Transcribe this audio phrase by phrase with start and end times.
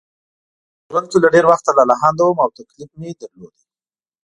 [0.83, 3.55] په ژوند کې له ډېر وخته لالهانده وم او تکلیف مې درلود.